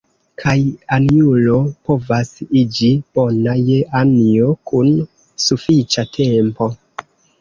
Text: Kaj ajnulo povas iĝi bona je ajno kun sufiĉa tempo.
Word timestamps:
Kaj 0.43 0.53
ajnulo 0.95 1.57
povas 1.89 2.31
iĝi 2.61 2.89
bona 3.19 3.55
je 3.67 3.77
ajno 4.01 4.49
kun 4.73 4.91
sufiĉa 5.45 6.07
tempo. 6.17 6.71